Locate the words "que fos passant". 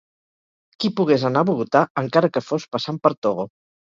2.37-3.01